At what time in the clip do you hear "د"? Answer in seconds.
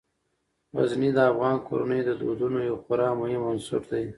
1.15-1.19, 2.07-2.11